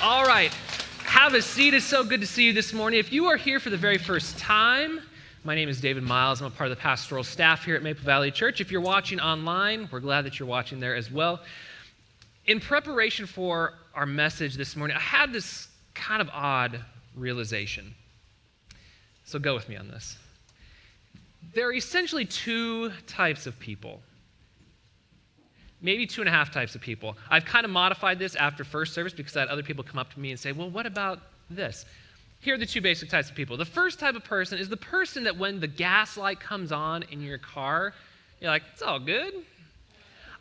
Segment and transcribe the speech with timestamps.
[0.00, 0.54] All right.
[1.02, 1.74] Have a seat.
[1.74, 3.00] It's so good to see you this morning.
[3.00, 5.00] If you are here for the very first time,
[5.42, 6.40] my name is David Miles.
[6.40, 8.60] I'm a part of the pastoral staff here at Maple Valley Church.
[8.60, 11.40] If you're watching online, we're glad that you're watching there as well.
[12.46, 16.78] In preparation for our message this morning, I had this kind of odd
[17.16, 17.92] realization.
[19.24, 20.16] So go with me on this.
[21.54, 24.00] There are essentially two types of people
[25.80, 27.16] maybe two and a half types of people.
[27.30, 30.12] I've kind of modified this after first service because I had other people come up
[30.14, 31.20] to me and say, well, what about
[31.50, 31.84] this?
[32.40, 33.56] Here are the two basic types of people.
[33.56, 37.02] The first type of person is the person that when the gas light comes on
[37.04, 37.92] in your car,
[38.40, 39.34] you're like, it's all good.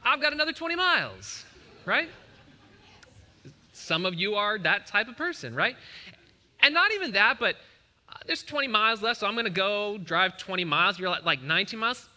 [0.03, 1.43] I've got another 20 miles,
[1.85, 2.09] right?
[3.73, 5.75] Some of you are that type of person, right?
[6.61, 7.55] And not even that, but
[8.09, 10.99] uh, there's 20 miles left, so I'm going to go drive 20 miles.
[10.99, 12.07] You're like, like 19 miles.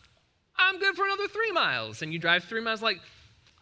[0.61, 2.03] I'm good for another three miles.
[2.03, 3.01] And you drive three miles, like,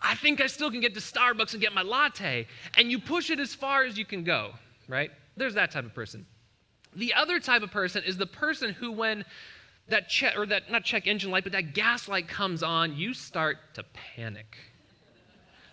[0.00, 2.46] I think I still can get to Starbucks and get my latte.
[2.76, 4.52] And you push it as far as you can go,
[4.88, 5.10] right?
[5.36, 6.26] There's that type of person.
[6.94, 9.24] The other type of person is the person who, when
[9.88, 13.14] that check, or that, not check engine light, but that gas light comes on, you
[13.14, 13.84] start to
[14.16, 14.56] panic.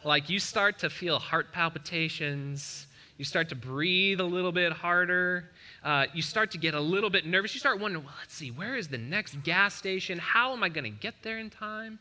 [0.03, 5.51] Like you start to feel heart palpitations, you start to breathe a little bit harder,
[5.83, 7.53] uh, you start to get a little bit nervous.
[7.53, 10.17] You start wondering, well, let's see, where is the next gas station?
[10.17, 11.99] How am I going to get there in time?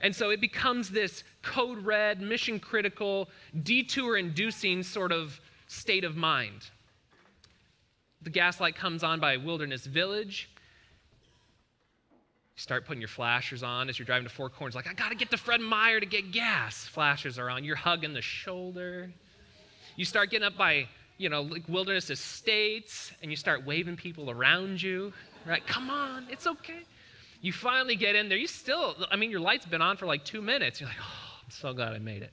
[0.00, 3.28] And so it becomes this code red, mission critical,
[3.62, 6.70] detour inducing sort of state of mind.
[8.22, 10.50] The gas light comes on by Wilderness Village.
[12.56, 15.10] You start putting your flashers on as you're driving to Four Corners, like, I got
[15.10, 16.86] to get to Fred Meyer to get gas.
[16.86, 17.64] Flashers are on.
[17.64, 19.10] You're hugging the shoulder.
[19.96, 20.86] You start getting up by
[21.18, 25.12] you know, like wilderness estates, and you start waving people around you,
[25.46, 25.66] right?
[25.66, 26.80] Come on, it's okay.
[27.40, 28.38] You finally get in there.
[28.38, 30.80] You still, I mean, your light's been on for like two minutes.
[30.80, 32.32] You're like, oh, I'm so glad I made it.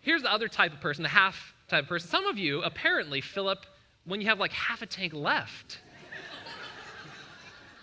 [0.00, 2.08] Here's the other type of person, the half type of person.
[2.08, 3.66] Some of you apparently fill up
[4.04, 5.78] when you have like half a tank left.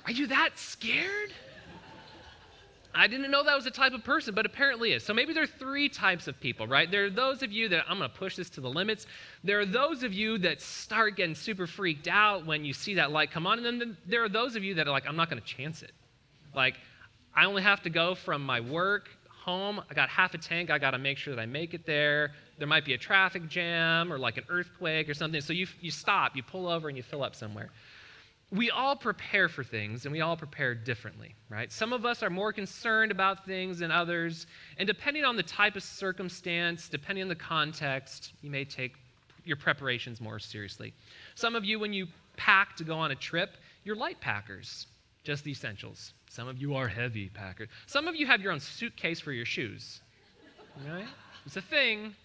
[0.05, 1.31] Are you that scared?
[2.95, 5.03] I didn't know that was a type of person, but apparently is.
[5.03, 6.89] So maybe there are three types of people, right?
[6.89, 9.05] There are those of you that I'm going to push this to the limits.
[9.43, 13.11] There are those of you that start getting super freaked out when you see that
[13.11, 13.63] light come on.
[13.63, 15.83] And then there are those of you that are like, I'm not going to chance
[15.83, 15.91] it.
[16.55, 16.75] Like,
[17.35, 19.81] I only have to go from my work home.
[19.89, 20.71] I got half a tank.
[20.71, 22.31] I got to make sure that I make it there.
[22.57, 25.41] There might be a traffic jam or like an earthquake or something.
[25.41, 27.69] So you, you stop, you pull over, and you fill up somewhere
[28.51, 31.71] we all prepare for things and we all prepare differently, right?
[31.71, 34.47] Some of us are more concerned about things than others.
[34.77, 38.93] And depending on the type of circumstance, depending on the context, you may take
[39.43, 40.93] your preparations more seriously.
[41.33, 42.07] Some of you, when you
[42.37, 44.87] pack to go on a trip, you're light packers,
[45.23, 46.13] just the essentials.
[46.29, 47.69] Some of you are heavy packers.
[47.87, 50.01] Some of you have your own suitcase for your shoes,
[50.87, 51.05] right?
[51.45, 52.15] It's a thing.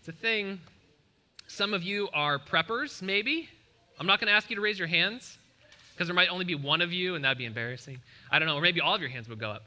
[0.00, 0.60] It's a thing.
[1.46, 3.48] Some of you are preppers, maybe.
[3.98, 5.38] I'm not going to ask you to raise your hands
[5.94, 8.00] because there might only be one of you and that'd be embarrassing.
[8.30, 9.64] I don't know, or maybe all of your hands would go up.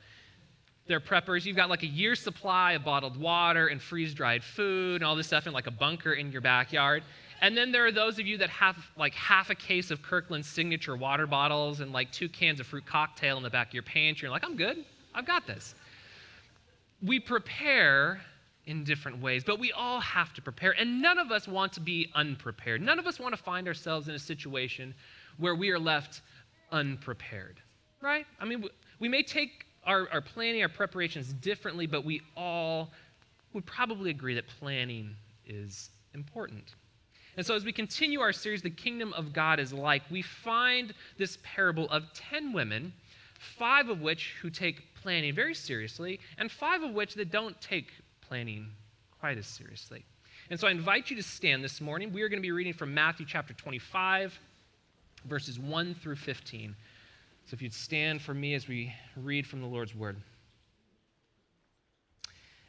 [0.87, 1.45] They're preppers.
[1.45, 5.15] You've got like a year's supply of bottled water and freeze dried food and all
[5.15, 7.03] this stuff in like a bunker in your backyard.
[7.41, 10.47] And then there are those of you that have like half a case of Kirkland's
[10.47, 13.83] signature water bottles and like two cans of fruit cocktail in the back of your
[13.83, 14.27] pantry.
[14.27, 14.85] You're like, I'm good.
[15.13, 15.75] I've got this.
[17.01, 18.21] We prepare
[18.67, 20.71] in different ways, but we all have to prepare.
[20.71, 22.81] And none of us want to be unprepared.
[22.81, 24.93] None of us want to find ourselves in a situation
[25.37, 26.21] where we are left
[26.71, 27.59] unprepared,
[28.01, 28.25] right?
[28.39, 28.65] I mean,
[28.99, 32.91] we may take our, our planning, our preparations differently, but we all
[33.53, 35.15] would probably agree that planning
[35.45, 36.75] is important.
[37.37, 40.93] And so, as we continue our series, The Kingdom of God is Like, we find
[41.17, 42.93] this parable of 10 women,
[43.39, 47.91] five of which who take planning very seriously, and five of which that don't take
[48.21, 48.67] planning
[49.19, 50.05] quite as seriously.
[50.49, 52.13] And so, I invite you to stand this morning.
[52.13, 54.39] We are going to be reading from Matthew chapter 25,
[55.25, 56.75] verses 1 through 15.
[57.45, 60.17] So if you'd stand for me as we read from the Lord's word.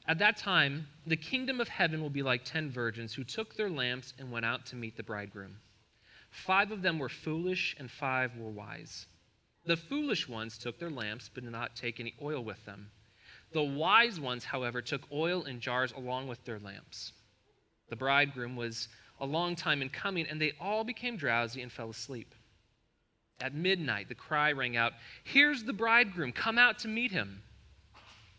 [0.08, 3.70] At that time, the kingdom of heaven will be like ten virgins who took their
[3.70, 5.56] lamps and went out to meet the bridegroom.
[6.30, 9.06] Five of them were foolish, and five were wise.
[9.64, 12.90] The foolish ones took their lamps, but did not take any oil with them.
[13.52, 17.12] The wise ones, however, took oil in jars along with their lamps.
[17.88, 18.88] The bridegroom was
[19.18, 22.32] a long time in coming, and they all became drowsy and fell asleep.
[23.40, 27.42] At midnight, the cry rang out, Here's the bridegroom, come out to meet him.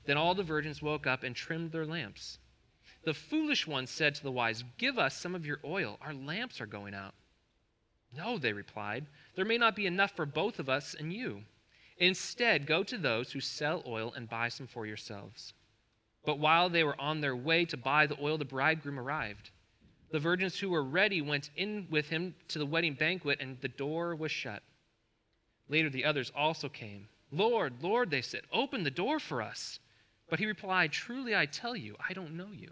[0.06, 2.40] Then all the virgins woke up and trimmed their lamps.
[3.04, 6.60] The foolish ones said to the wise, Give us some of your oil, our lamps
[6.60, 7.14] are going out.
[8.16, 9.06] No, they replied,
[9.36, 11.44] there may not be enough for both of us and you.
[11.98, 15.54] Instead, go to those who sell oil and buy some for yourselves.
[16.26, 19.52] But while they were on their way to buy the oil, the bridegroom arrived.
[20.12, 23.68] The virgins who were ready went in with him to the wedding banquet, and the
[23.68, 24.64] door was shut.
[25.70, 27.08] Later, the others also came.
[27.32, 29.80] Lord, Lord, they said, open the door for us.
[30.30, 32.72] But he replied, Truly I tell you, I don't know you.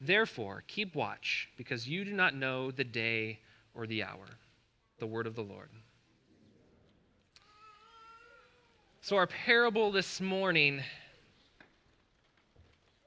[0.00, 3.40] Therefore, keep watch, because you do not know the day
[3.74, 4.26] or the hour.
[4.98, 5.68] The word of the Lord.
[9.00, 10.82] So, our parable this morning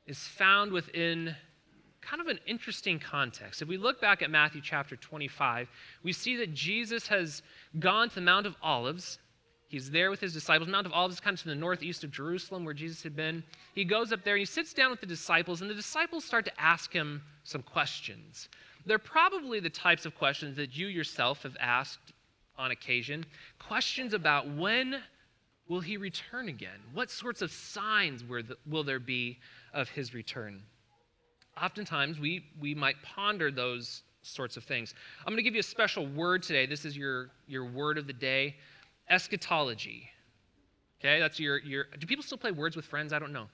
[0.08, 1.36] is found within
[2.10, 3.62] kind of an interesting context.
[3.62, 5.68] If we look back at Matthew chapter 25,
[6.02, 7.44] we see that Jesus has
[7.78, 9.20] gone to the Mount of Olives.
[9.68, 10.68] He's there with his disciples.
[10.68, 13.44] Mount of Olives is kind of to the northeast of Jerusalem where Jesus had been.
[13.76, 16.46] He goes up there, and he sits down with the disciples, and the disciples start
[16.46, 18.50] to ask him some questions.
[18.88, 22.14] They're probably the types of questions that you yourself have asked
[22.58, 23.24] on occasion
[23.60, 25.00] questions about when
[25.68, 26.80] will he return again?
[26.92, 28.24] What sorts of signs
[28.66, 29.38] will there be
[29.74, 30.64] of his return?
[31.62, 34.94] Oftentimes we, we might ponder those sorts of things.
[35.20, 36.66] I'm going to give you a special word today.
[36.66, 38.56] This is your, your word of the day
[39.10, 40.10] eschatology.
[41.00, 41.86] Okay, that's your, your.
[41.98, 43.14] Do people still play words with friends?
[43.14, 43.48] I don't know.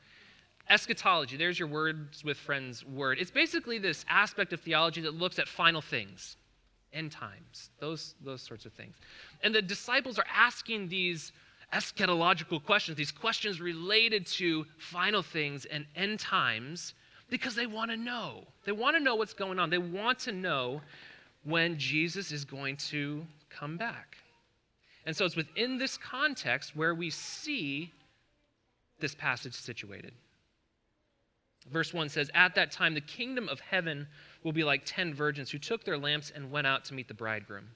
[0.68, 3.20] Eschatology, there's your words with friends word.
[3.20, 6.38] It's basically this aspect of theology that looks at final things,
[6.92, 8.96] end times, those, those sorts of things.
[9.44, 11.34] And the disciples are asking these
[11.72, 16.96] eschatological questions, these questions related to final things and end times
[17.30, 18.44] because they want to know.
[18.66, 19.70] They want to know what's going on.
[19.70, 20.82] They want to know
[21.44, 24.18] when Jesus is going to come back.
[25.06, 27.92] And so it's within this context where we see
[29.00, 30.14] this passage situated.
[31.72, 34.08] Verse 1 says, At that time, the kingdom of heaven
[34.44, 37.14] will be like ten virgins who took their lamps and went out to meet the
[37.14, 37.68] bridegroom.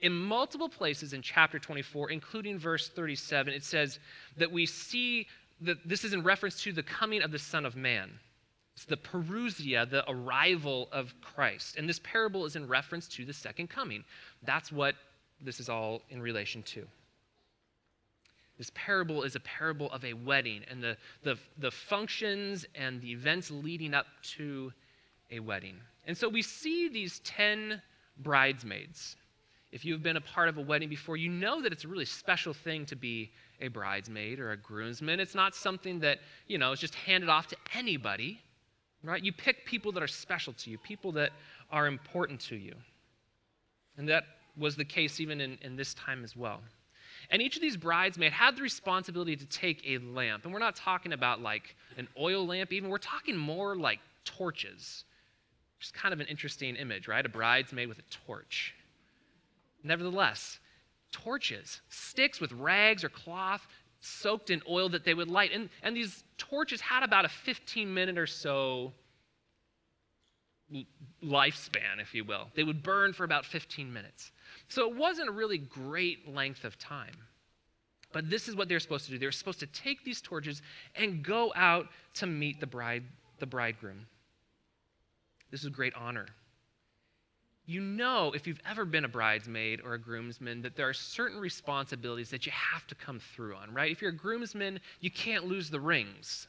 [0.00, 4.00] In multiple places in chapter 24, including verse 37, it says
[4.36, 5.28] that we see
[5.60, 8.10] that this is in reference to the coming of the Son of Man.
[8.74, 11.76] It's the parousia, the arrival of Christ.
[11.76, 14.04] And this parable is in reference to the second coming.
[14.42, 14.94] That's what
[15.40, 16.86] this is all in relation to.
[18.58, 23.10] This parable is a parable of a wedding and the, the, the functions and the
[23.10, 24.72] events leading up to
[25.30, 25.76] a wedding.
[26.06, 27.80] And so we see these 10
[28.18, 29.16] bridesmaids.
[29.72, 32.04] If you've been a part of a wedding before, you know that it's a really
[32.04, 35.18] special thing to be a bridesmaid or a groomsman.
[35.18, 38.40] It's not something that, you know, is just handed off to anybody
[39.04, 39.22] right?
[39.22, 41.30] You pick people that are special to you, people that
[41.70, 42.74] are important to you.
[43.96, 44.24] And that
[44.56, 46.60] was the case even in, in this time as well.
[47.30, 50.44] And each of these bridesmaids had the responsibility to take a lamp.
[50.44, 52.90] And we're not talking about like an oil lamp, even.
[52.90, 55.04] We're talking more like torches.
[55.78, 57.24] Which is kind of an interesting image, right?
[57.24, 58.74] A bridesmaid with a torch.
[59.82, 60.60] Nevertheless,
[61.10, 63.66] torches, sticks with rags or cloth
[64.02, 65.52] soaked in oil that they would light.
[65.52, 68.92] And, and these torches had about a 15 minute or so
[71.24, 72.48] lifespan, if you will.
[72.54, 74.32] They would burn for about 15 minutes.
[74.68, 77.14] So it wasn't a really great length of time.
[78.12, 79.18] But this is what they're supposed to do.
[79.18, 80.62] They're supposed to take these torches
[80.96, 83.04] and go out to meet the bride,
[83.38, 84.06] the bridegroom.
[85.50, 86.26] This is great honor
[87.72, 91.38] you know, if you've ever been a bridesmaid or a groomsman, that there are certain
[91.38, 93.90] responsibilities that you have to come through on, right?
[93.90, 96.48] If you're a groomsman, you can't lose the rings,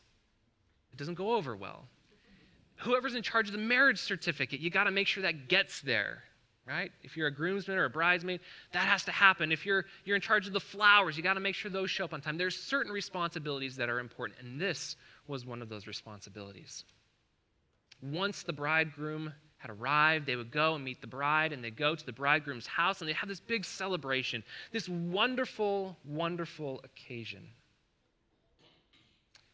[0.91, 1.85] it doesn't go over well.
[2.77, 6.23] Whoever's in charge of the marriage certificate, you got to make sure that gets there,
[6.67, 6.91] right?
[7.01, 8.41] If you're a groomsman or a bridesmaid,
[8.73, 9.51] that has to happen.
[9.51, 12.03] If you're, you're in charge of the flowers, you got to make sure those show
[12.03, 12.37] up on time.
[12.37, 16.83] There's certain responsibilities that are important, and this was one of those responsibilities.
[18.01, 19.31] Once the bridegroom
[19.63, 22.67] had arrived, they would go and meet the bride, and they'd go to the bridegroom's
[22.67, 24.43] house, and they'd have this big celebration,
[24.73, 27.47] this wonderful, wonderful occasion.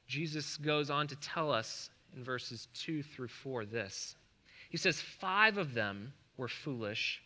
[0.08, 4.16] Jesus goes on to tell us in verses 2 through 4 this.
[4.72, 7.22] He says, Five of them were foolish,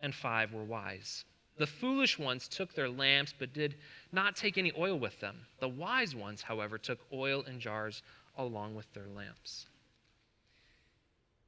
[0.00, 1.24] and five were wise.
[1.56, 3.74] The foolish ones took their lamps, but did
[4.12, 5.44] not take any oil with them.
[5.58, 8.02] The wise ones, however, took oil in jars
[8.36, 9.66] along with their lamps.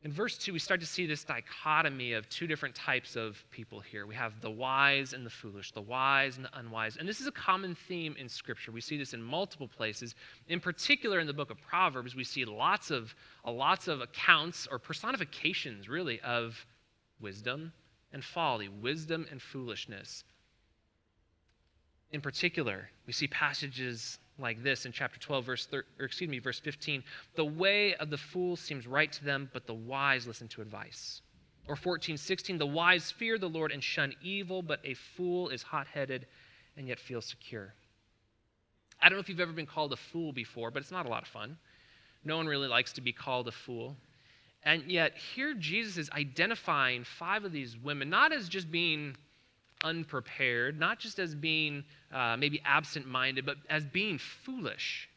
[0.03, 3.81] In verse 2, we start to see this dichotomy of two different types of people
[3.81, 4.07] here.
[4.07, 6.97] We have the wise and the foolish, the wise and the unwise.
[6.97, 8.73] And this is a common theme in Scripture.
[8.73, 10.15] We see this in multiple places.
[10.49, 13.15] In particular, in the book of Proverbs, we see lots of,
[13.45, 16.65] uh, lots of accounts or personifications, really, of
[17.21, 17.71] wisdom
[18.15, 20.25] and folly, wisdom and foolishness.
[22.11, 26.39] In particular, we see passages like this in chapter 12 verse thir- or excuse me
[26.39, 27.03] verse 15
[27.37, 31.23] the way of the fool seems right to them but the wise listen to advice.
[31.69, 35.63] Or 14 16 the wise fear the lord and shun evil but a fool is
[35.63, 36.27] hot-headed
[36.77, 37.75] and yet feels secure.
[39.03, 41.09] I don't know if you've ever been called a fool before but it's not a
[41.09, 41.57] lot of fun.
[42.25, 43.97] No one really likes to be called a fool.
[44.63, 49.17] And yet, here Jesus is identifying five of these women, not as just being
[49.83, 55.09] unprepared, not just as being uh, maybe absent minded, but as being foolish.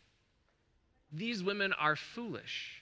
[1.12, 2.82] These women are foolish.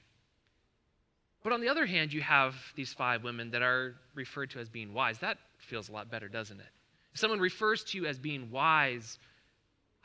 [1.44, 4.70] But on the other hand, you have these five women that are referred to as
[4.70, 5.18] being wise.
[5.20, 6.70] That feels a lot better, doesn't it?
[7.14, 9.18] If someone refers to you as being wise,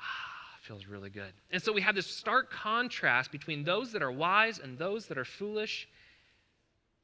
[0.00, 0.02] ah,
[0.62, 1.32] feels really good.
[1.50, 5.18] And so we have this stark contrast between those that are wise and those that
[5.18, 5.88] are foolish.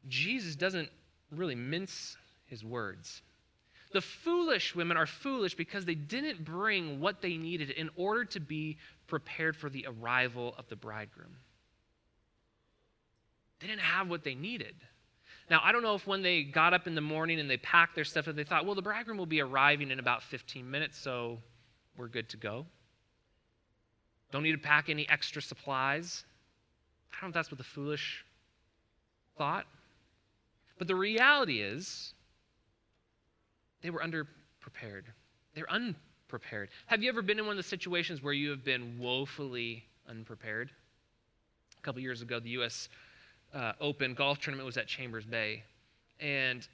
[0.08, 0.88] Jesus doesn't
[1.30, 3.22] really mince his words.
[3.92, 8.40] The foolish women are foolish because they didn't bring what they needed in order to
[8.40, 11.36] be prepared for the arrival of the bridegroom.
[13.60, 14.74] They didn't have what they needed.
[15.50, 17.94] Now, I don't know if when they got up in the morning and they packed
[17.94, 20.98] their stuff, that they thought, well, the bridegroom will be arriving in about 15 minutes,
[20.98, 21.38] so
[21.96, 22.66] we're good to go.
[24.30, 26.24] Don't need to pack any extra supplies.
[27.12, 28.24] I don't know if that's what the foolish
[29.36, 29.66] thought.
[30.78, 32.14] But the reality is,
[33.82, 35.04] they were underprepared.
[35.54, 36.70] They're unprepared.
[36.86, 40.70] Have you ever been in one of the situations where you have been woefully unprepared?
[41.78, 42.88] A couple years ago, the U.S.
[43.52, 45.64] Uh, Open golf tournament was at Chambers Bay.
[46.20, 46.66] And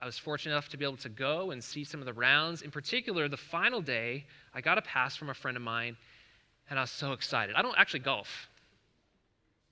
[0.00, 2.62] I was fortunate enough to be able to go and see some of the rounds.
[2.62, 5.96] In particular, the final day, I got a pass from a friend of mine,
[6.70, 7.56] and I was so excited.
[7.56, 8.48] I don't actually golf,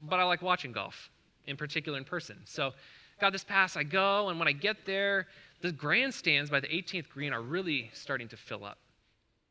[0.03, 1.11] but I like watching golf,
[1.47, 2.39] in particular in person.
[2.45, 2.73] So,
[3.21, 5.29] got this pass, I go, and when I get there,
[5.61, 8.79] the grandstands by the 18th green are really starting to fill up.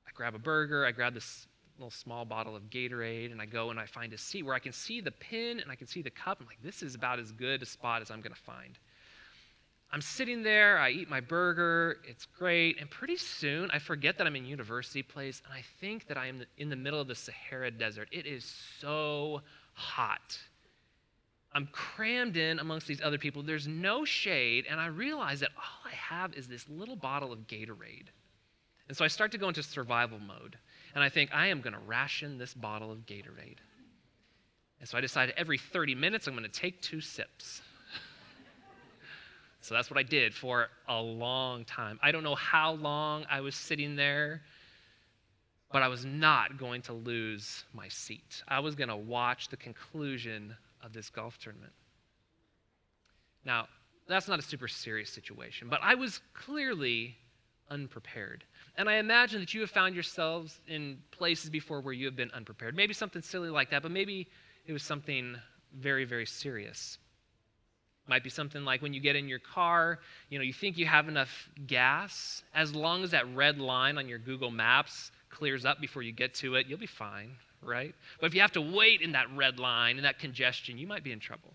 [0.07, 1.47] I grab a burger, I grab this
[1.77, 4.59] little small bottle of Gatorade, and I go and I find a seat where I
[4.59, 6.37] can see the pin and I can see the cup.
[6.39, 8.77] I'm like, this is about as good a spot as I'm going to find.
[9.91, 14.27] I'm sitting there, I eat my burger, it's great, and pretty soon I forget that
[14.27, 17.15] I'm in University Place, and I think that I am in the middle of the
[17.15, 18.09] Sahara Desert.
[18.11, 18.43] It is
[18.79, 19.41] so
[19.73, 20.37] hot.
[21.55, 23.41] I'm crammed in amongst these other people.
[23.41, 27.47] There's no shade, and I realize that all I have is this little bottle of
[27.47, 28.07] Gatorade.
[28.89, 30.57] And so I start to go into survival mode,
[30.93, 33.59] and I think, I am going to ration this bottle of Gatorade.
[34.81, 37.61] And so I decided every 30 minutes I'm going to take two sips.
[39.61, 41.97] so that's what I did for a long time.
[42.03, 44.41] I don't know how long I was sitting there,
[45.71, 48.43] but I was not going to lose my seat.
[48.45, 50.53] I was going to watch the conclusion
[50.85, 51.73] of this golf tournament.
[53.43, 53.67] Now,
[54.07, 57.15] that's not a super serious situation, but I was clearly
[57.69, 58.43] unprepared.
[58.77, 62.31] And I imagine that you have found yourselves in places before where you have been
[62.31, 62.75] unprepared.
[62.75, 64.27] Maybe something silly like that, but maybe
[64.67, 65.35] it was something
[65.73, 66.99] very, very serious.
[68.07, 69.99] Might be something like when you get in your car,
[70.29, 72.43] you know, you think you have enough gas.
[72.53, 76.35] As long as that red line on your Google Maps clears up before you get
[76.35, 77.31] to it, you'll be fine,
[77.61, 77.93] right?
[78.19, 81.03] But if you have to wait in that red line and that congestion, you might
[81.03, 81.53] be in trouble.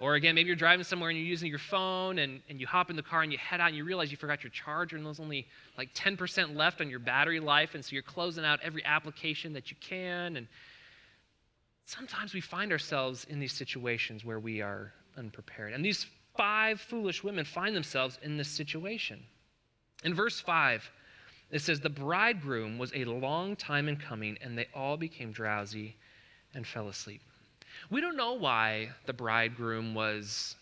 [0.00, 2.90] Or again, maybe you're driving somewhere and you're using your phone and, and you hop
[2.90, 5.06] in the car and you head out and you realize you forgot your charger and
[5.06, 5.46] there's only
[5.78, 7.76] like 10% left on your battery life.
[7.76, 10.36] And so you're closing out every application that you can.
[10.36, 10.48] And
[11.84, 15.72] sometimes we find ourselves in these situations where we are unprepared.
[15.72, 16.04] And these
[16.36, 19.22] five foolish women find themselves in this situation.
[20.02, 20.90] In verse 5,
[21.52, 25.96] it says, The bridegroom was a long time in coming, and they all became drowsy
[26.54, 27.20] and fell asleep.
[27.90, 30.56] We don't know why the bridegroom was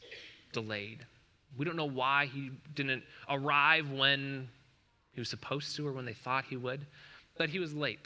[0.53, 1.07] delayed.
[1.57, 4.49] We don't know why he didn't arrive when
[5.13, 6.87] he was supposed to or when they thought he would,
[7.39, 8.01] but he was late.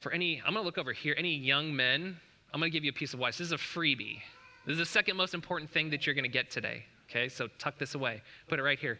[0.00, 2.16] For any, I'm to look over here, any young men,
[2.52, 3.38] I'm to give you a piece of advice.
[3.38, 4.20] This is a freebie.
[4.66, 6.84] This is the second most important thing that you're to get today.
[7.10, 8.22] Okay, so tuck this away.
[8.48, 8.98] Put it right here.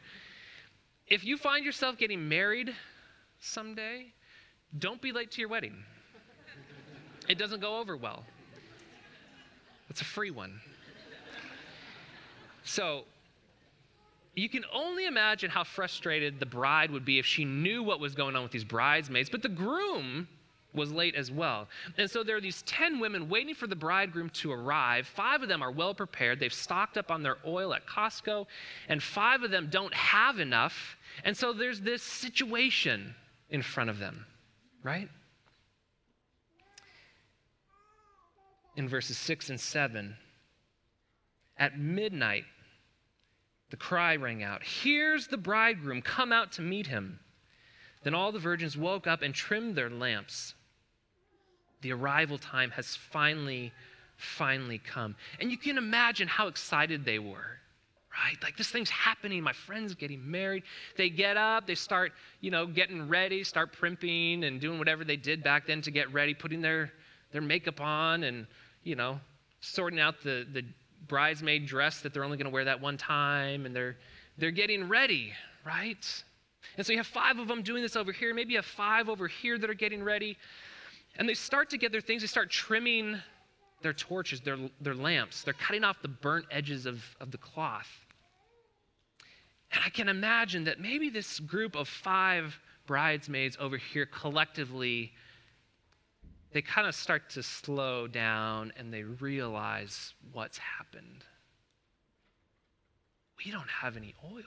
[1.07, 2.75] If you find yourself getting married
[3.39, 4.13] someday,
[4.79, 5.85] don't be late to your wedding.
[7.29, 8.25] It doesn't go over well.
[9.91, 10.61] It's a free one.
[12.65, 13.05] So,
[14.35, 18.15] you can only imagine how frustrated the bride would be if she knew what was
[18.15, 20.27] going on with these bridesmaids, but the groom
[20.75, 21.69] was late as well.
[21.97, 25.07] And so there are these 10 women waiting for the bridegroom to arrive.
[25.07, 26.41] Five of them are well prepared.
[26.41, 28.47] They've stocked up on their oil at Costco,
[28.89, 30.97] and five of them don't have enough.
[31.25, 33.15] And so there's this situation
[33.51, 34.27] in front of them,
[34.83, 35.09] right?
[38.77, 40.17] In verses 6 and 7,
[41.57, 42.45] at midnight,
[43.71, 47.21] the cry rang out Here's the bridegroom, come out to meet him.
[48.03, 50.55] Then all the virgins woke up and trimmed their lamps
[51.85, 53.71] the arrival time has finally,
[54.17, 55.15] finally come.
[55.39, 57.59] And you can imagine how excited they were,
[58.11, 58.37] right?
[58.43, 59.43] Like this thing's happening.
[59.43, 60.63] My friend's getting married.
[60.97, 65.17] They get up, they start, you know, getting ready, start primping and doing whatever they
[65.17, 66.91] did back then to get ready, putting their,
[67.33, 68.47] their makeup on and,
[68.83, 69.21] you know,
[69.61, 70.65] sorting out the, the
[71.07, 73.97] bridesmaid dress that they're only going to wear that one time, and they're,
[74.39, 75.33] they're getting ready,
[75.67, 76.25] right?
[76.79, 78.33] And so you have five of them doing this over here.
[78.33, 80.39] Maybe you have five over here that are getting ready.
[81.17, 83.19] And they start to get their things, they start trimming
[83.83, 85.43] their torches, their, their lamps.
[85.43, 87.89] They're cutting off the burnt edges of, of the cloth.
[89.71, 95.13] And I can imagine that maybe this group of five bridesmaids over here collectively,
[96.53, 101.25] they kind of start to slow down and they realize what's happened.
[103.45, 104.43] We don't have any oil.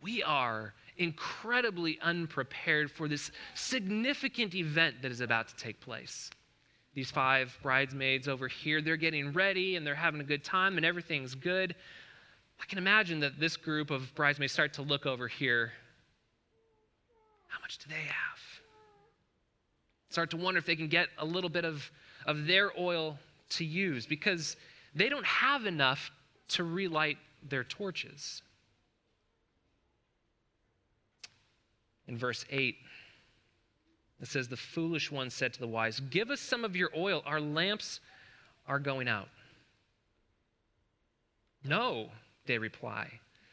[0.00, 6.30] We are incredibly unprepared for this significant event that is about to take place.
[6.94, 10.86] These five bridesmaids over here, they're getting ready and they're having a good time and
[10.86, 11.74] everything's good.
[12.60, 15.72] I can imagine that this group of bridesmaids start to look over here.
[17.48, 18.40] How much do they have?
[20.08, 21.90] Start to wonder if they can get a little bit of,
[22.24, 23.18] of their oil
[23.50, 24.56] to use because
[24.94, 26.10] they don't have enough
[26.48, 28.40] to relight their torches.
[32.08, 32.76] In verse 8.
[34.20, 37.22] It says, The foolish one said to the wise, Give us some of your oil.
[37.26, 38.00] Our lamps
[38.66, 39.28] are going out.
[41.64, 42.10] No,
[42.46, 43.10] they reply.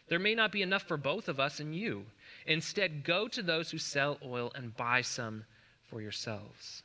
[0.08, 2.06] There may not be enough for both of us and you.
[2.46, 5.44] Instead, go to those who sell oil and buy some
[5.90, 6.84] for yourselves.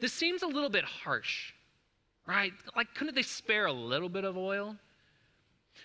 [0.00, 1.52] This seems a little bit harsh,
[2.26, 2.52] right?
[2.74, 4.76] Like, couldn't they spare a little bit of oil?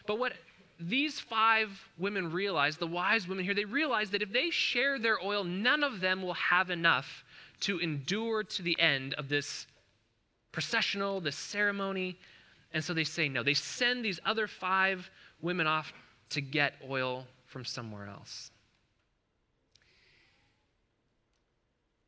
[0.07, 0.33] But what
[0.79, 5.21] these five women realize, the wise women here, they realize that if they share their
[5.21, 7.25] oil, none of them will have enough
[7.61, 9.67] to endure to the end of this
[10.53, 12.17] processional, this ceremony.
[12.73, 13.43] And so they say no.
[13.43, 15.09] They send these other five
[15.41, 15.91] women off
[16.29, 18.51] to get oil from somewhere else.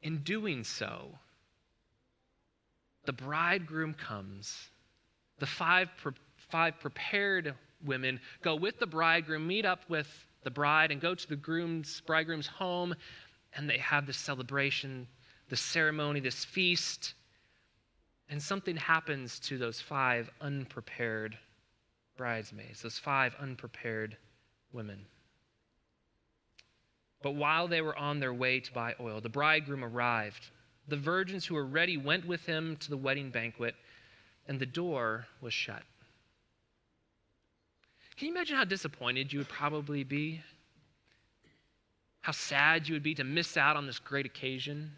[0.04, 1.10] In doing so,
[3.06, 4.70] the bridegroom comes.
[5.40, 6.14] The five, pre-
[6.50, 10.08] five prepared women go with the bridegroom, meet up with
[10.44, 12.96] the bride, and go to the groom's, bridegroom's home,
[13.56, 15.08] and they have this celebration,
[15.50, 17.14] this ceremony, this feast.
[18.30, 21.38] And something happens to those five unprepared
[22.18, 24.18] bridesmaids, those five unprepared
[24.72, 25.06] women.
[27.22, 30.50] But while they were on their way to buy oil, the bridegroom arrived.
[30.88, 33.76] The virgins who were ready went with him to the wedding banquet,
[34.48, 35.84] and the door was shut.
[38.22, 40.44] Can you imagine how disappointed you would probably be?
[42.20, 44.92] How sad you would be to miss out on this great occasion?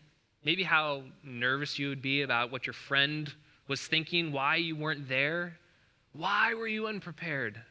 [0.43, 3.33] Maybe how nervous you would be about what your friend
[3.69, 5.57] was thinking, why you weren't there.
[6.11, 7.61] Why were you unprepared?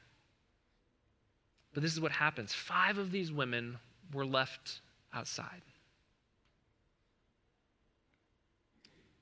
[1.74, 3.76] But this is what happens five of these women
[4.14, 4.80] were left
[5.12, 5.60] outside.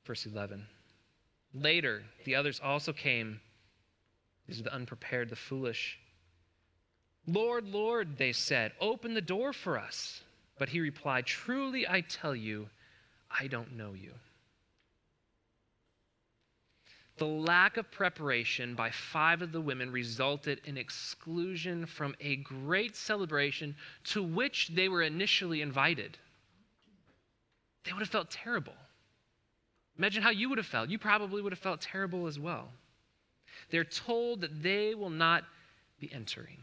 [0.04, 0.64] Verse 11.
[1.54, 3.40] Later, the others also came.
[4.46, 5.98] These are the unprepared, the foolish.
[7.32, 10.22] Lord, Lord, they said, open the door for us.
[10.58, 12.68] But he replied, Truly I tell you,
[13.30, 14.12] I don't know you.
[17.16, 22.96] The lack of preparation by five of the women resulted in exclusion from a great
[22.96, 26.18] celebration to which they were initially invited.
[27.84, 28.74] They would have felt terrible.
[29.96, 30.90] Imagine how you would have felt.
[30.90, 32.68] You probably would have felt terrible as well.
[33.70, 35.44] They're told that they will not
[36.00, 36.58] be entering.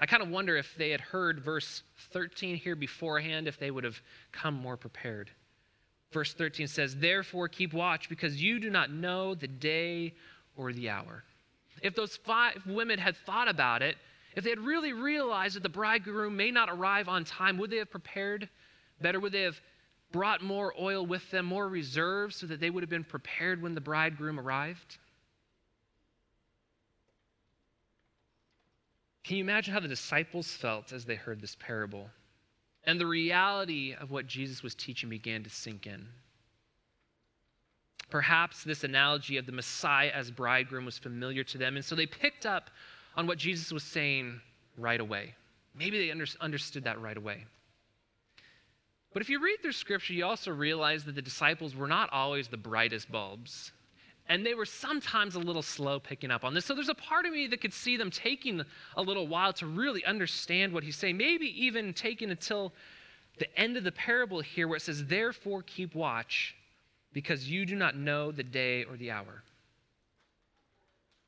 [0.00, 1.82] I kind of wonder if they had heard verse
[2.12, 4.00] 13 here beforehand, if they would have
[4.32, 5.30] come more prepared.
[6.10, 10.14] Verse 13 says, Therefore keep watch, because you do not know the day
[10.56, 11.22] or the hour.
[11.82, 13.96] If those five women had thought about it,
[14.34, 17.78] if they had really realized that the bridegroom may not arrive on time, would they
[17.78, 18.48] have prepared
[19.00, 19.20] better?
[19.20, 19.60] Would they have
[20.12, 23.74] brought more oil with them, more reserves, so that they would have been prepared when
[23.74, 24.98] the bridegroom arrived?
[29.24, 32.08] Can you imagine how the disciples felt as they heard this parable?
[32.84, 36.06] And the reality of what Jesus was teaching began to sink in.
[38.08, 42.06] Perhaps this analogy of the Messiah as bridegroom was familiar to them, and so they
[42.06, 42.70] picked up
[43.16, 44.40] on what Jesus was saying
[44.76, 45.34] right away.
[45.74, 47.44] Maybe they under- understood that right away.
[49.12, 52.48] But if you read through scripture, you also realize that the disciples were not always
[52.48, 53.72] the brightest bulbs
[54.30, 56.64] and they were sometimes a little slow picking up on this.
[56.64, 58.62] So there's a part of me that could see them taking
[58.96, 62.72] a little while to really understand what he's saying, maybe even taking until
[63.38, 66.54] the end of the parable here, where it says, Therefore keep watch,
[67.12, 69.42] because you do not know the day or the hour.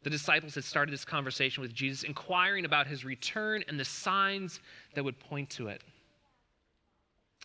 [0.04, 4.60] The disciples had started this conversation with Jesus, inquiring about his return and the signs
[4.94, 5.82] that would point to it.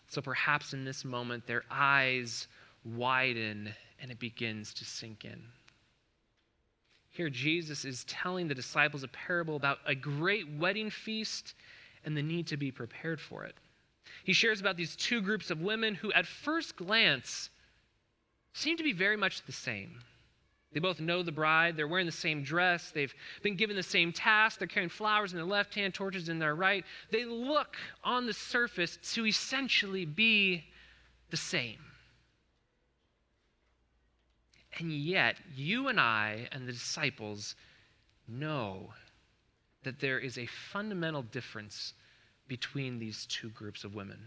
[0.06, 2.46] So perhaps in this moment, their eyes
[2.84, 5.42] widen and it begins to sink in.
[7.10, 11.54] Here, Jesus is telling the disciples a parable about a great wedding feast
[12.04, 13.56] and the need to be prepared for it.
[14.24, 17.50] He shares about these two groups of women who, at first glance,
[18.52, 20.00] seem to be very much the same.
[20.72, 21.76] They both know the bride.
[21.76, 22.90] They're wearing the same dress.
[22.90, 24.58] They've been given the same task.
[24.58, 26.84] They're carrying flowers in their left hand, torches in their right.
[27.10, 30.64] They look on the surface to essentially be
[31.30, 31.78] the same.
[34.78, 37.56] And yet, you and I and the disciples
[38.28, 38.90] know
[39.82, 41.94] that there is a fundamental difference
[42.46, 44.18] between these two groups of women.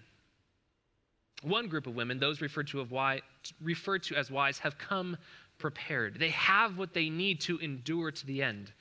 [1.42, 3.22] One group of women, those referred to, wise,
[3.62, 5.18] referred to as wise, have come
[5.58, 6.20] prepared.
[6.20, 8.72] They have what they need to endure to the end.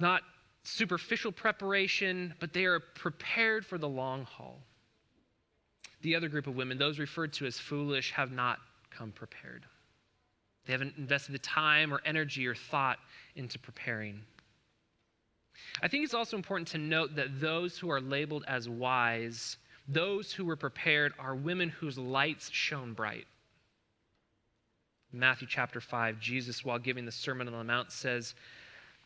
[0.00, 0.22] Not
[0.64, 4.58] superficial preparation, but they are prepared for the long haul.
[6.02, 8.58] The other group of women, those referred to as foolish, have not
[8.90, 9.64] come prepared.
[10.66, 12.98] They haven't invested the time or energy or thought
[13.36, 14.20] into preparing.
[15.82, 19.56] I think it's also important to note that those who are labeled as wise,
[19.88, 23.26] those who were prepared, are women whose lights shone bright.
[25.12, 28.34] Matthew chapter 5, Jesus, while giving the Sermon on the Mount, says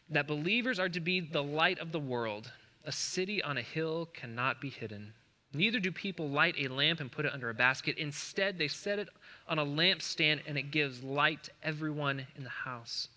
[0.08, 2.50] that believers are to be the light of the world.
[2.84, 5.12] A city on a hill cannot be hidden.
[5.52, 7.98] Neither do people light a lamp and put it under a basket.
[7.98, 9.08] Instead, they set it
[9.50, 13.08] on a lampstand and it gives light to everyone in the house.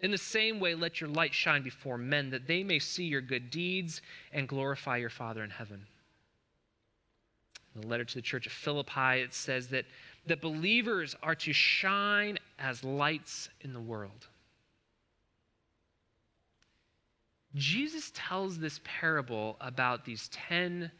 [0.00, 3.20] In the same way, let your light shine before men, that they may see your
[3.20, 4.00] good deeds
[4.32, 5.84] and glorify your Father in heaven.
[7.74, 9.84] In the letter to the church of Philippi, it says that,
[10.26, 14.28] that believers are to shine as lights in the world.
[17.54, 20.90] Jesus tells this parable about these 10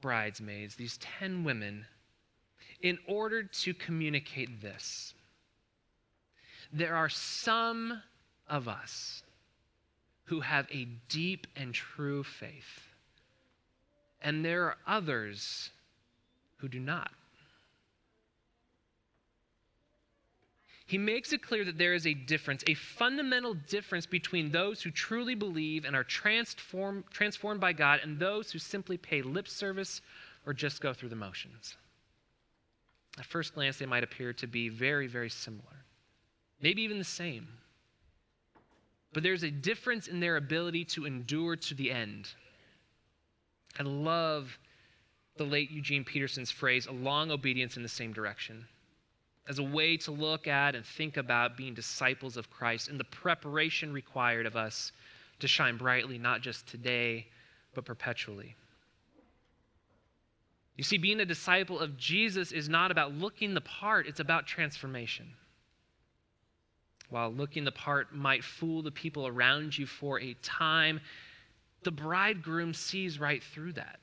[0.00, 1.86] bridesmaids, these 10 women,
[2.82, 5.14] in order to communicate this.
[6.72, 8.02] There are some
[8.48, 9.22] of us
[10.24, 12.86] who have a deep and true faith,
[14.20, 15.70] and there are others
[16.58, 17.10] who do not.
[20.88, 24.90] he makes it clear that there is a difference, a fundamental difference between those who
[24.90, 30.00] truly believe and are transform, transformed by God and those who simply pay lip service
[30.46, 31.76] or just go through the motions.
[33.18, 35.84] At first glance, they might appear to be very, very similar,
[36.60, 37.48] maybe even the same.
[39.12, 42.28] But there's a difference in their ability to endure to the end.
[43.78, 44.58] I love
[45.36, 48.66] the late Eugene Peterson's phrase, a long obedience in the same direction
[49.48, 53.04] as a way to look at and think about being disciples of Christ and the
[53.04, 54.92] preparation required of us
[55.40, 57.26] to shine brightly, not just today,
[57.74, 58.54] but perpetually.
[60.78, 64.46] You see, being a disciple of Jesus is not about looking the part, it's about
[64.46, 65.26] transformation.
[67.10, 71.00] While looking the part might fool the people around you for a time,
[71.82, 73.98] the bridegroom sees right through that.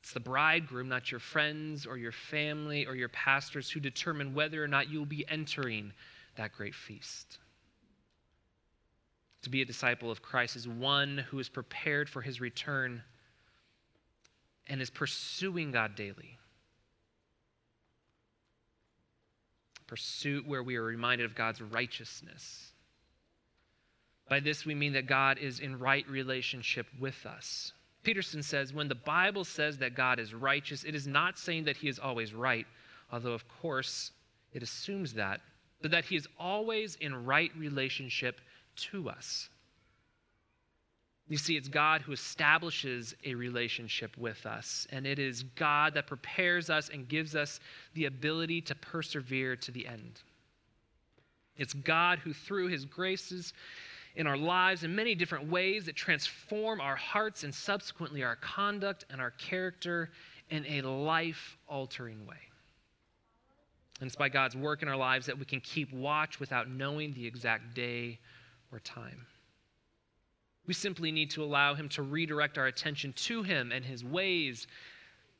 [0.00, 4.62] It's the bridegroom, not your friends or your family or your pastors, who determine whether
[4.62, 5.94] or not you'll be entering
[6.36, 7.38] that great feast.
[9.42, 13.02] To be a disciple of Christ is one who is prepared for his return
[14.68, 16.38] and is pursuing God daily.
[19.86, 22.72] Pursuit where we are reminded of God's righteousness.
[24.28, 27.72] By this, we mean that God is in right relationship with us.
[28.02, 31.76] Peterson says when the Bible says that God is righteous, it is not saying that
[31.76, 32.66] he is always right,
[33.12, 34.12] although, of course,
[34.52, 35.40] it assumes that,
[35.82, 38.40] but that he is always in right relationship
[38.76, 39.48] to us.
[41.28, 46.06] You see, it's God who establishes a relationship with us, and it is God that
[46.06, 47.58] prepares us and gives us
[47.94, 50.22] the ability to persevere to the end.
[51.56, 53.54] It's God who, through his graces
[54.14, 59.04] in our lives in many different ways that transform our hearts and subsequently our conduct
[59.10, 60.10] and our character
[60.50, 62.36] in a life altering way.
[64.00, 67.14] And it's by God's work in our lives that we can keep watch without knowing
[67.14, 68.18] the exact day
[68.70, 69.26] or time.
[70.66, 74.66] We simply need to allow Him to redirect our attention to Him and His ways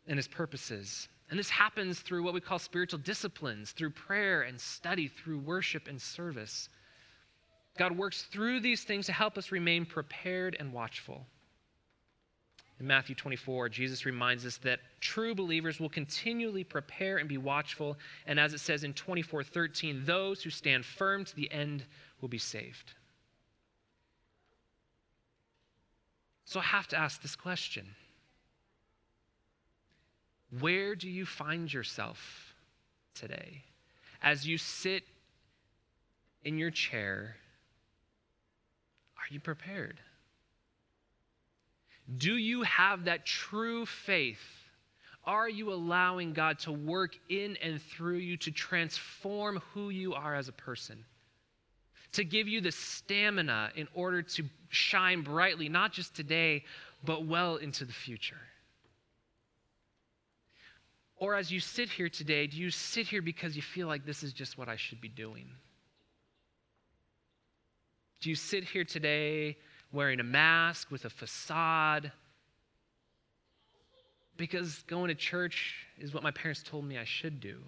[0.07, 1.09] and His purposes.
[1.31, 5.89] And this happens through what we call spiritual disciplines, through prayer and study, through worship
[5.89, 6.69] and service.
[7.77, 11.27] God works through these things to help us remain prepared and watchful.
[12.79, 17.97] In Matthew 24, Jesus reminds us that true believers will continually prepare and be watchful.
[18.27, 21.85] And as it says in 24 13, those who stand firm to the end
[22.21, 22.93] will be saved.
[26.47, 27.87] So I have to ask this question
[30.59, 32.47] Where do you find yourself
[33.17, 33.63] today.
[34.23, 35.03] As you sit
[36.45, 37.37] in your chair,
[39.17, 39.99] are you prepared?
[42.17, 44.45] Do you have that true faith?
[45.25, 50.37] Are you allowing God to work in and through you to transform who you are
[50.37, 51.05] as a person?
[52.17, 56.65] To give you the stamina in order to shine brightly, not just today,
[57.05, 58.41] but well into the future?
[61.19, 64.23] Or as you sit here today, do you sit here because you feel like this
[64.23, 65.47] is just what I should be doing?
[68.23, 69.59] Do you sit here today
[69.93, 72.13] wearing a mask with a facade?
[74.39, 77.59] Because going to church is what my parents told me I should do.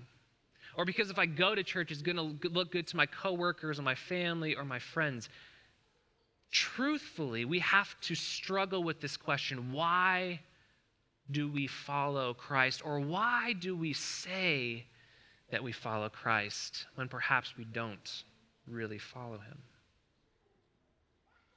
[0.78, 3.80] Or because if I go to church, it's going to look good to my coworkers
[3.80, 5.28] or my family or my friends.
[6.52, 10.40] Truthfully, we have to struggle with this question why
[11.32, 12.80] do we follow Christ?
[12.84, 14.86] Or why do we say
[15.50, 18.22] that we follow Christ when perhaps we don't
[18.68, 19.58] really follow him?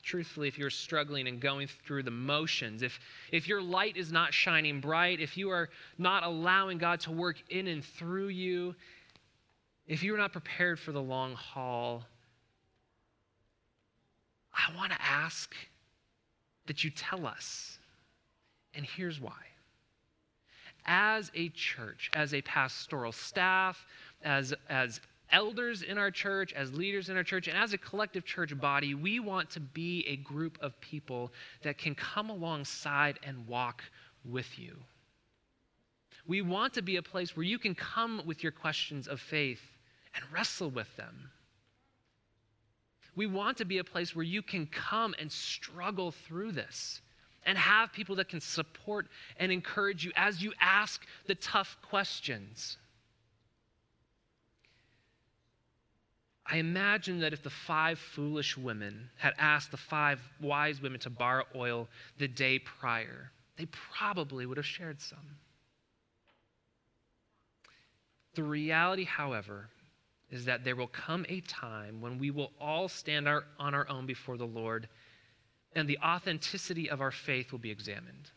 [0.02, 3.00] Truthfully, if you're struggling and going through the motions, if,
[3.32, 7.36] if your light is not shining bright, if you are not allowing God to work
[7.50, 8.76] in and through you,
[9.92, 12.06] if you're not prepared for the long haul,
[14.54, 15.54] I want to ask
[16.68, 17.78] that you tell us.
[18.74, 19.34] And here's why.
[20.86, 23.86] As a church, as a pastoral staff,
[24.24, 28.24] as, as elders in our church, as leaders in our church, and as a collective
[28.24, 33.46] church body, we want to be a group of people that can come alongside and
[33.46, 33.84] walk
[34.24, 34.78] with you.
[36.26, 39.71] We want to be a place where you can come with your questions of faith
[40.16, 41.32] and wrestle with them.
[43.16, 47.02] We want to be a place where you can come and struggle through this
[47.46, 52.78] and have people that can support and encourage you as you ask the tough questions.
[56.46, 61.10] I imagine that if the five foolish women had asked the five wise women to
[61.10, 65.38] borrow oil the day prior, they probably would have shared some.
[68.34, 69.70] The reality, however,
[70.32, 73.88] is that there will come a time when we will all stand our, on our
[73.90, 74.88] own before the Lord
[75.76, 78.32] and the authenticity of our faith will be examined.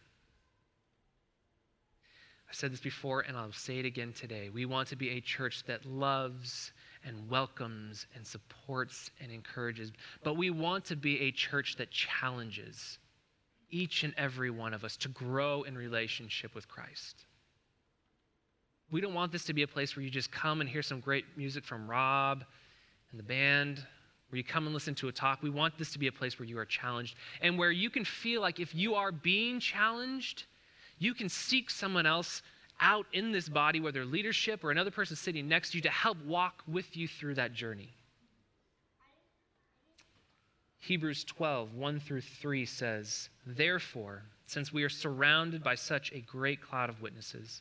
[2.48, 4.50] I've said this before and I'll say it again today.
[4.50, 6.72] We want to be a church that loves
[7.04, 9.92] and welcomes and supports and encourages.
[10.22, 12.98] But we want to be a church that challenges
[13.70, 17.26] each and every one of us to grow in relationship with Christ.
[18.94, 21.00] We don't want this to be a place where you just come and hear some
[21.00, 22.44] great music from Rob
[23.10, 23.84] and the band,
[24.28, 25.42] where you come and listen to a talk.
[25.42, 28.04] We want this to be a place where you are challenged and where you can
[28.04, 30.44] feel like if you are being challenged,
[31.00, 32.42] you can seek someone else
[32.78, 36.24] out in this body, whether leadership or another person sitting next to you, to help
[36.24, 37.92] walk with you through that journey.
[40.78, 46.62] Hebrews 12, 1 through 3 says, Therefore, since we are surrounded by such a great
[46.62, 47.60] cloud of witnesses,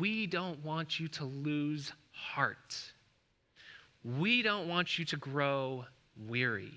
[0.00, 2.76] We don't want you to lose heart.
[4.04, 5.84] We don't want you to grow
[6.26, 6.72] weary.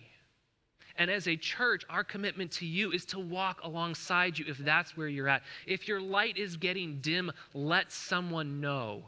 [0.98, 4.98] And as a church, our commitment to you is to walk alongside you if that's
[4.98, 5.44] where you're at.
[5.66, 9.04] If your light is getting dim, let someone know.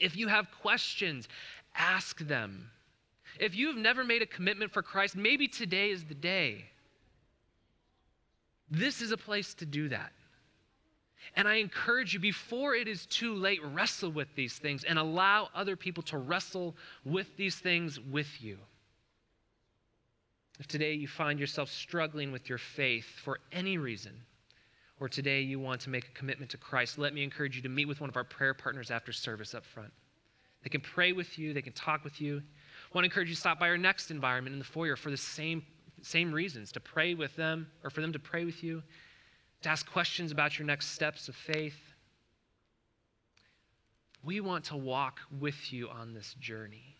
[0.00, 1.28] If you have questions,
[1.74, 2.70] ask them.
[3.38, 6.64] If you've never made a commitment for Christ, maybe today is the day.
[8.70, 10.12] This is a place to do that.
[11.36, 15.48] And I encourage you, before it is too late, wrestle with these things and allow
[15.54, 18.58] other people to wrestle with these things with you.
[20.58, 24.12] If today you find yourself struggling with your faith for any reason,
[25.00, 27.68] or today you want to make a commitment to Christ, let me encourage you to
[27.68, 29.92] meet with one of our prayer partners after service up front.
[30.64, 32.38] They can pray with you, they can talk with you.
[32.38, 35.10] I want to encourage you to stop by our next environment in the foyer for
[35.10, 35.62] the same,
[36.02, 38.82] same reasons to pray with them, or for them to pray with you,
[39.62, 41.78] to ask questions about your next steps of faith.
[44.24, 46.96] We want to walk with you on this journey.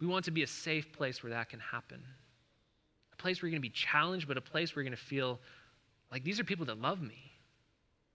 [0.00, 2.02] We want to be a safe place where that can happen.
[3.12, 5.04] A place where you're going to be challenged, but a place where you're going to
[5.04, 5.40] feel
[6.10, 7.32] like these are people that love me.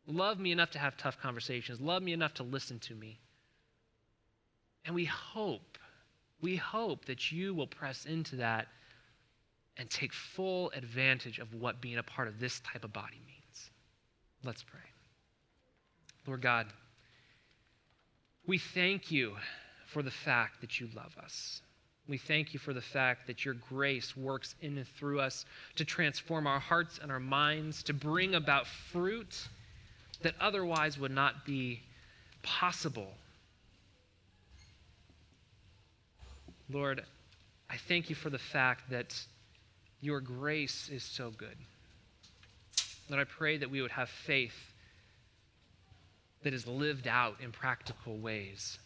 [0.08, 3.20] Love me enough to have tough conversations, love me enough to listen to me.
[4.86, 5.78] And we hope,
[6.42, 8.68] we hope that you will press into that
[9.80, 13.72] and take full advantage of what being a part of this type of body means.
[14.44, 14.80] Let's pray.
[16.28, 16.68] Lord God,
[18.46, 19.36] we thank you
[19.88, 21.62] for the fact that you love us.
[22.10, 25.86] We thank you for the fact that your grace works in and through us to
[25.86, 29.48] transform our hearts and our minds, to bring about fruit
[30.22, 31.82] that otherwise would not be
[32.44, 33.14] possible.
[36.70, 37.04] Lord,
[37.70, 39.16] I thank you for the fact that
[40.02, 41.58] your grace is so good.
[43.10, 44.56] Lord, I pray that we would have faith
[46.44, 48.78] that is lived out in practical ways.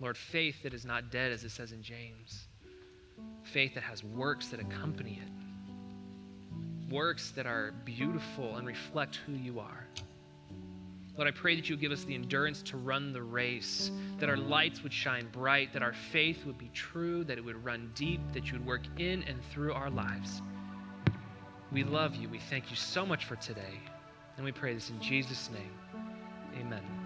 [0.00, 2.46] Lord, faith that is not dead, as it says in James.
[3.42, 6.92] Faith that has works that accompany it.
[6.92, 9.86] Works that are beautiful and reflect who you are.
[11.18, 14.36] Lord, I pray that you give us the endurance to run the race, that our
[14.36, 18.20] lights would shine bright, that our faith would be true, that it would run deep,
[18.32, 20.42] that you would work in and through our lives.
[21.72, 22.28] We love you.
[22.28, 23.80] We thank you so much for today.
[24.36, 26.04] And we pray this in Jesus' name.
[26.60, 26.97] Amen.